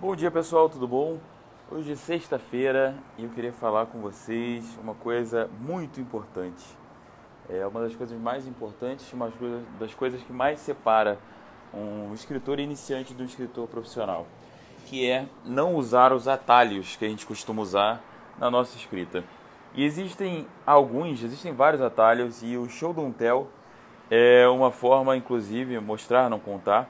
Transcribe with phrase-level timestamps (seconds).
[0.00, 1.18] Bom dia pessoal, tudo bom?
[1.70, 6.64] Hoje é sexta-feira e eu queria falar com vocês uma coisa muito importante.
[7.50, 9.30] É uma das coisas mais importantes, uma
[9.78, 11.18] das coisas que mais separa
[11.74, 14.26] um escritor iniciante do escritor profissional,
[14.86, 18.02] que é não usar os atalhos que a gente costuma usar
[18.38, 19.22] na nossa escrita.
[19.74, 23.48] E existem alguns, existem vários atalhos e o show don't tell
[24.10, 26.88] é uma forma, inclusive, mostrar, não contar,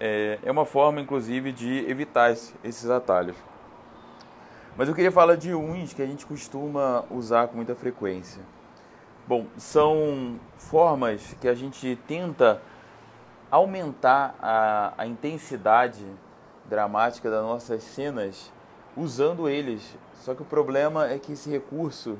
[0.00, 3.36] é, é uma forma, inclusive, de evitar esses atalhos.
[4.76, 8.42] Mas eu queria falar de uns que a gente costuma usar com muita frequência.
[9.26, 12.60] Bom, são formas que a gente tenta
[13.50, 16.04] aumentar a, a intensidade
[16.64, 18.50] dramática das nossas cenas
[18.96, 19.96] usando eles.
[20.14, 22.18] Só que o problema é que esse recurso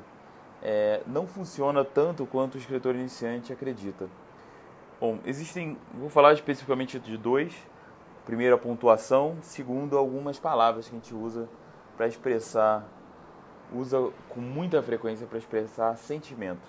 [0.62, 4.08] é, não funciona tanto quanto o escritor iniciante acredita.
[5.02, 7.52] Bom, existem, vou falar especificamente de dois.
[8.24, 9.36] Primeiro, a pontuação.
[9.42, 11.48] Segundo, algumas palavras que a gente usa
[11.96, 12.86] para expressar,
[13.74, 16.68] usa com muita frequência para expressar sentimento.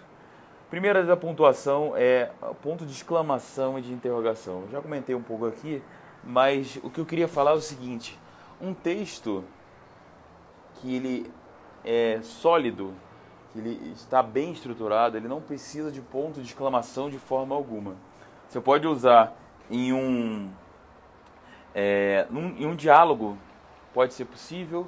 [0.68, 2.32] Primeira da pontuação é
[2.64, 4.62] ponto de exclamação e de interrogação.
[4.62, 5.84] Eu já comentei um pouco aqui,
[6.24, 8.20] mas o que eu queria falar é o seguinte:
[8.60, 9.44] um texto
[10.82, 11.32] que ele
[11.86, 12.96] é sólido,
[13.52, 17.96] que ele está bem estruturado, ele não precisa de ponto de exclamação de forma alguma.
[18.54, 19.36] Você pode usar
[19.68, 20.48] em um,
[21.74, 23.36] é, num, em um diálogo,
[23.96, 24.88] pode ser possível,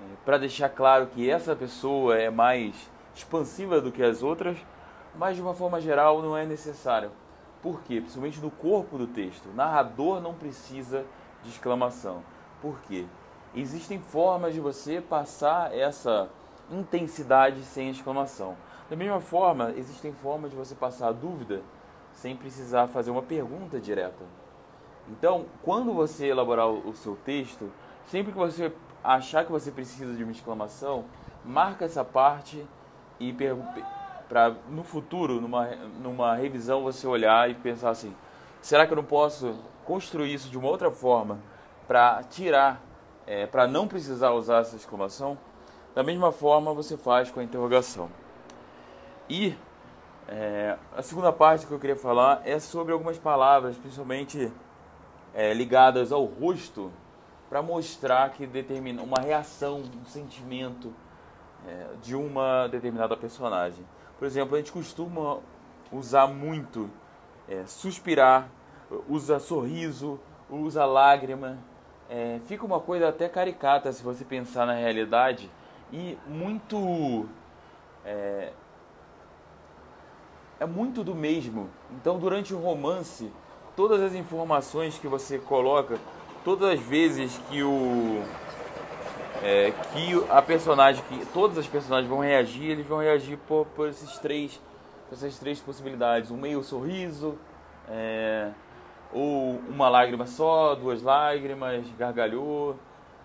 [0.00, 4.56] é, para deixar claro que essa pessoa é mais expansiva do que as outras,
[5.16, 7.10] mas de uma forma geral não é necessário.
[7.60, 7.96] Por quê?
[7.96, 9.46] Principalmente no corpo do texto.
[9.48, 11.04] O narrador não precisa
[11.42, 12.22] de exclamação.
[12.62, 13.06] Por quê?
[13.56, 16.28] Existem formas de você passar essa
[16.70, 18.54] intensidade sem exclamação.
[18.88, 21.60] Da mesma forma, existem formas de você passar a dúvida
[22.14, 24.24] sem precisar fazer uma pergunta direta.
[25.08, 27.70] Então, quando você elaborar o seu texto,
[28.06, 31.04] sempre que você achar que você precisa de uma exclamação,
[31.44, 32.64] marca essa parte
[33.20, 33.34] e
[34.28, 35.66] para no futuro, numa,
[36.00, 38.14] numa revisão, você olhar e pensar assim:
[38.62, 39.54] será que eu não posso
[39.84, 41.38] construir isso de uma outra forma
[41.86, 42.80] para tirar,
[43.26, 45.36] é, para não precisar usar essa exclamação?
[45.94, 48.08] Da mesma forma, você faz com a interrogação.
[49.28, 49.54] E
[50.28, 54.50] é, a segunda parte que eu queria falar é sobre algumas palavras, principalmente
[55.34, 56.90] é, ligadas ao rosto,
[57.48, 60.92] para mostrar que determina uma reação, um sentimento
[61.66, 63.84] é, de uma determinada personagem.
[64.18, 65.38] Por exemplo, a gente costuma
[65.92, 66.88] usar muito
[67.48, 68.48] é, suspirar,
[69.08, 70.18] usa sorriso,
[70.48, 71.58] usa lágrima.
[72.08, 75.50] É, fica uma coisa até caricata se você pensar na realidade
[75.92, 77.26] e muito
[80.60, 81.68] é, muito do mesmo.
[81.92, 83.30] Então, durante o romance,
[83.76, 85.98] todas as informações que você coloca,
[86.44, 88.22] todas as vezes que o
[89.42, 93.88] é, que a personagem, que todas as personagens vão reagir, eles vão reagir por, por
[93.88, 94.60] esses três,
[95.08, 97.38] por essas três possibilidades: um meio sorriso,
[97.88, 98.50] é,
[99.12, 102.76] ou uma lágrima só, duas lágrimas, gargalhou.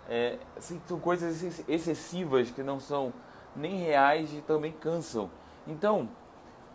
[0.10, 3.14] É, assim, são coisas excessivas que não são
[3.56, 5.30] nem reais e também cansam.
[5.68, 6.10] Então,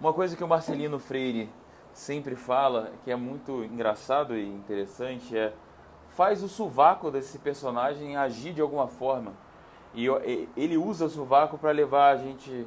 [0.00, 1.50] uma coisa que o Marcelino Freire
[1.92, 5.52] sempre fala, que é muito engraçado e interessante, é
[6.08, 9.32] faz o sovaco desse personagem agir de alguma forma.
[9.94, 10.06] E
[10.56, 12.66] ele usa o sovaco para levar a gente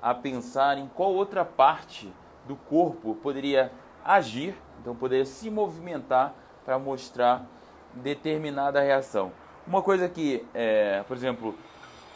[0.00, 2.12] a pensar em qual outra parte
[2.46, 3.70] do corpo poderia
[4.04, 6.34] agir, então poderia se movimentar
[6.64, 7.46] para mostrar
[7.94, 9.32] determinada reação.
[9.66, 11.54] Uma coisa que, é, por exemplo,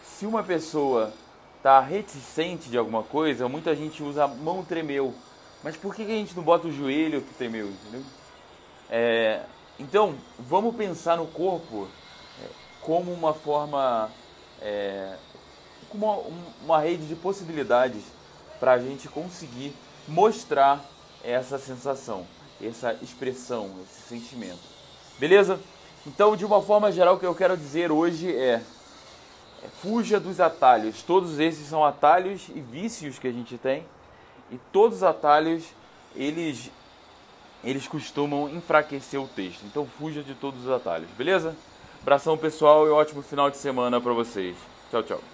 [0.03, 1.13] se uma pessoa
[1.65, 5.15] está reticente de alguma coisa, muita gente usa a mão tremeu.
[5.63, 8.03] Mas por que a gente não bota o joelho que tremeu, entendeu?
[8.91, 9.41] É,
[9.81, 11.89] então, vamos pensar no corpo
[12.43, 12.49] é,
[12.83, 14.11] como uma forma,
[14.61, 15.17] é,
[15.89, 18.03] como uma, uma rede de possibilidades
[18.61, 19.75] para a gente conseguir
[20.07, 20.85] mostrar
[21.25, 22.27] essa sensação,
[22.63, 24.61] essa expressão, esse sentimento.
[25.19, 25.59] Beleza?
[26.07, 28.61] Então, de uma forma geral, o que eu quero dizer hoje é
[29.83, 31.03] fuja dos atalhos.
[31.03, 33.85] Todos esses são atalhos e vícios que a gente tem.
[34.51, 35.65] E todos os atalhos,
[36.15, 36.71] eles
[37.63, 39.65] eles costumam enfraquecer o texto.
[39.65, 41.57] Então fuja de todos os atalhos, beleza?
[42.03, 44.55] Abração pessoal e ótimo final de semana para vocês.
[44.91, 45.21] Tchau, tchau.